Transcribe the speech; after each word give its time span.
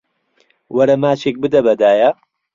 وەرە 0.75 0.95
ماچێک 1.03 1.35
بدە 1.43 1.59
بە 1.65 1.73
دایە. 1.81 2.09